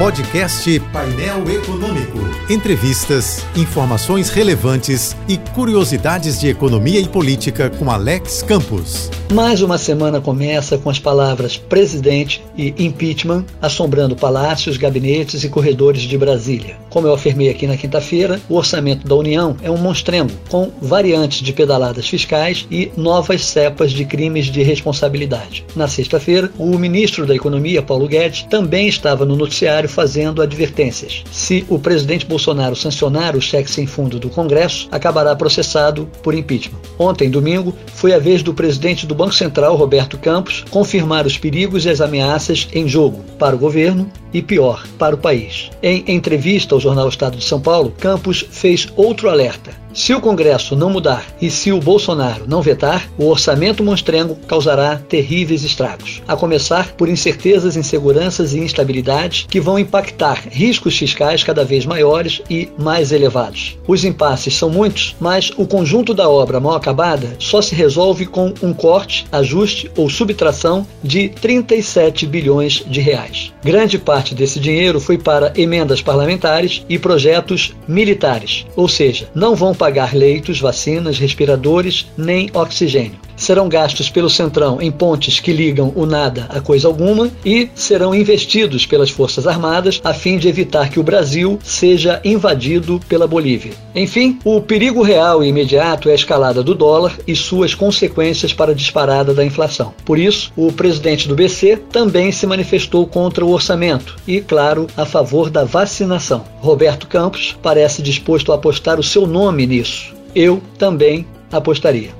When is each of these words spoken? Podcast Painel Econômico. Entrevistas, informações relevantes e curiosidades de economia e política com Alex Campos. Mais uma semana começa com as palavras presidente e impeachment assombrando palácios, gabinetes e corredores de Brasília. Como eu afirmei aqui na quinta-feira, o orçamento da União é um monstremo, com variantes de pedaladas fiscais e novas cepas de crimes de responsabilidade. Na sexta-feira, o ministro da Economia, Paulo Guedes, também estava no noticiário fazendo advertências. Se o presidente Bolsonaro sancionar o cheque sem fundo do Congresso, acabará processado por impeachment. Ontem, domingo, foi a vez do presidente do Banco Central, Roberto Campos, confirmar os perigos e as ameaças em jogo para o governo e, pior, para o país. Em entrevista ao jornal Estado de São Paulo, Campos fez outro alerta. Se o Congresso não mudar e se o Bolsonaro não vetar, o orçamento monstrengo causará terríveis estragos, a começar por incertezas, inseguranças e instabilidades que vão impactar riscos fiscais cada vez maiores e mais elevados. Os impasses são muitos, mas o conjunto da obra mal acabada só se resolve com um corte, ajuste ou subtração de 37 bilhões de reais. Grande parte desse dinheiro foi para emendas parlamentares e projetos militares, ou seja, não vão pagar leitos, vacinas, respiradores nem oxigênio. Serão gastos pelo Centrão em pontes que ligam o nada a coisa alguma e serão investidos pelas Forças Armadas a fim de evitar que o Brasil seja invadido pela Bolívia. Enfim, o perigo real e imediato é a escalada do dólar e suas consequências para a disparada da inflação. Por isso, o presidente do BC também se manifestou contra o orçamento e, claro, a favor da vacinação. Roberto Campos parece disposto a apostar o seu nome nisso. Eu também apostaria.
Podcast 0.00 0.80
Painel 0.94 1.46
Econômico. 1.50 2.18
Entrevistas, 2.48 3.44
informações 3.54 4.30
relevantes 4.30 5.14
e 5.28 5.36
curiosidades 5.36 6.40
de 6.40 6.48
economia 6.48 6.98
e 6.98 7.06
política 7.06 7.68
com 7.68 7.90
Alex 7.90 8.42
Campos. 8.42 9.10
Mais 9.30 9.60
uma 9.60 9.76
semana 9.76 10.18
começa 10.18 10.78
com 10.78 10.88
as 10.88 10.98
palavras 10.98 11.58
presidente 11.58 12.42
e 12.56 12.74
impeachment 12.78 13.44
assombrando 13.60 14.16
palácios, 14.16 14.78
gabinetes 14.78 15.44
e 15.44 15.50
corredores 15.50 16.02
de 16.02 16.16
Brasília. 16.16 16.78
Como 16.88 17.06
eu 17.06 17.12
afirmei 17.12 17.50
aqui 17.50 17.66
na 17.66 17.76
quinta-feira, 17.76 18.40
o 18.48 18.56
orçamento 18.56 19.06
da 19.06 19.14
União 19.14 19.54
é 19.62 19.70
um 19.70 19.76
monstremo, 19.76 20.30
com 20.48 20.72
variantes 20.80 21.42
de 21.42 21.52
pedaladas 21.52 22.08
fiscais 22.08 22.66
e 22.70 22.90
novas 22.96 23.44
cepas 23.44 23.92
de 23.92 24.04
crimes 24.06 24.46
de 24.46 24.62
responsabilidade. 24.62 25.64
Na 25.76 25.86
sexta-feira, 25.86 26.50
o 26.58 26.76
ministro 26.78 27.26
da 27.26 27.36
Economia, 27.36 27.82
Paulo 27.82 28.08
Guedes, 28.08 28.46
também 28.50 28.88
estava 28.88 29.26
no 29.26 29.36
noticiário 29.36 29.89
fazendo 29.90 30.40
advertências. 30.40 31.22
Se 31.30 31.64
o 31.68 31.78
presidente 31.78 32.24
Bolsonaro 32.24 32.74
sancionar 32.74 33.36
o 33.36 33.40
cheque 33.40 33.70
sem 33.70 33.86
fundo 33.86 34.18
do 34.18 34.30
Congresso, 34.30 34.88
acabará 34.90 35.36
processado 35.36 36.08
por 36.22 36.34
impeachment. 36.34 36.78
Ontem, 36.98 37.28
domingo, 37.28 37.74
foi 37.94 38.14
a 38.14 38.18
vez 38.18 38.42
do 38.42 38.54
presidente 38.54 39.06
do 39.06 39.14
Banco 39.14 39.34
Central, 39.34 39.76
Roberto 39.76 40.16
Campos, 40.16 40.64
confirmar 40.70 41.26
os 41.26 41.36
perigos 41.36 41.84
e 41.84 41.90
as 41.90 42.00
ameaças 42.00 42.68
em 42.72 42.88
jogo 42.88 43.22
para 43.38 43.54
o 43.54 43.58
governo 43.58 44.10
e, 44.32 44.40
pior, 44.40 44.86
para 44.98 45.14
o 45.14 45.18
país. 45.18 45.70
Em 45.82 46.04
entrevista 46.06 46.74
ao 46.74 46.80
jornal 46.80 47.08
Estado 47.08 47.36
de 47.36 47.44
São 47.44 47.60
Paulo, 47.60 47.92
Campos 47.98 48.46
fez 48.50 48.88
outro 48.96 49.28
alerta. 49.28 49.69
Se 50.00 50.14
o 50.14 50.20
Congresso 50.20 50.74
não 50.74 50.88
mudar 50.88 51.26
e 51.42 51.50
se 51.50 51.70
o 51.70 51.78
Bolsonaro 51.78 52.46
não 52.48 52.62
vetar, 52.62 53.06
o 53.18 53.26
orçamento 53.26 53.84
monstrengo 53.84 54.34
causará 54.48 54.96
terríveis 54.96 55.62
estragos, 55.62 56.22
a 56.26 56.34
começar 56.34 56.92
por 56.92 57.06
incertezas, 57.06 57.76
inseguranças 57.76 58.54
e 58.54 58.60
instabilidades 58.60 59.46
que 59.46 59.60
vão 59.60 59.78
impactar 59.78 60.42
riscos 60.50 60.96
fiscais 60.96 61.44
cada 61.44 61.66
vez 61.66 61.84
maiores 61.84 62.40
e 62.48 62.70
mais 62.78 63.12
elevados. 63.12 63.76
Os 63.86 64.02
impasses 64.02 64.54
são 64.54 64.70
muitos, 64.70 65.14
mas 65.20 65.52
o 65.58 65.66
conjunto 65.66 66.14
da 66.14 66.30
obra 66.30 66.58
mal 66.58 66.76
acabada 66.76 67.36
só 67.38 67.60
se 67.60 67.74
resolve 67.74 68.24
com 68.24 68.54
um 68.62 68.72
corte, 68.72 69.26
ajuste 69.30 69.90
ou 69.98 70.08
subtração 70.08 70.86
de 71.04 71.28
37 71.28 72.26
bilhões 72.26 72.82
de 72.86 73.02
reais. 73.02 73.52
Grande 73.62 73.98
parte 73.98 74.34
desse 74.34 74.58
dinheiro 74.58 74.98
foi 74.98 75.18
para 75.18 75.52
emendas 75.54 76.00
parlamentares 76.00 76.86
e 76.88 76.98
projetos 76.98 77.74
militares, 77.86 78.64
ou 78.74 78.88
seja, 78.88 79.28
não 79.34 79.54
vão 79.54 79.74
pagar 79.90 80.14
leitos, 80.14 80.60
vacinas, 80.60 81.18
respiradores 81.18 82.06
nem 82.16 82.48
oxigênio. 82.54 83.18
Serão 83.40 83.70
gastos 83.70 84.10
pelo 84.10 84.28
Centrão 84.28 84.82
em 84.82 84.90
pontes 84.90 85.40
que 85.40 85.50
ligam 85.50 85.94
o 85.96 86.04
nada 86.04 86.44
a 86.50 86.60
coisa 86.60 86.86
alguma 86.86 87.30
e 87.42 87.70
serão 87.74 88.14
investidos 88.14 88.84
pelas 88.84 89.08
Forças 89.08 89.46
Armadas 89.46 89.98
a 90.04 90.12
fim 90.12 90.36
de 90.36 90.46
evitar 90.46 90.90
que 90.90 91.00
o 91.00 91.02
Brasil 91.02 91.58
seja 91.64 92.20
invadido 92.22 93.00
pela 93.08 93.26
Bolívia. 93.26 93.72
Enfim, 93.94 94.38
o 94.44 94.60
perigo 94.60 95.02
real 95.02 95.42
e 95.42 95.48
imediato 95.48 96.10
é 96.10 96.12
a 96.12 96.14
escalada 96.14 96.62
do 96.62 96.74
dólar 96.74 97.18
e 97.26 97.34
suas 97.34 97.74
consequências 97.74 98.52
para 98.52 98.72
a 98.72 98.74
disparada 98.74 99.32
da 99.32 99.42
inflação. 99.42 99.94
Por 100.04 100.18
isso, 100.18 100.52
o 100.54 100.70
presidente 100.70 101.26
do 101.26 101.34
BC 101.34 101.78
também 101.90 102.30
se 102.30 102.46
manifestou 102.46 103.06
contra 103.06 103.42
o 103.42 103.52
orçamento 103.52 104.16
e, 104.28 104.42
claro, 104.42 104.86
a 104.98 105.06
favor 105.06 105.48
da 105.48 105.64
vacinação. 105.64 106.44
Roberto 106.58 107.06
Campos 107.06 107.56
parece 107.62 108.02
disposto 108.02 108.52
a 108.52 108.56
apostar 108.56 109.00
o 109.00 109.02
seu 109.02 109.26
nome 109.26 109.66
nisso. 109.66 110.14
Eu 110.34 110.62
também 110.76 111.24
apostaria. 111.50 112.19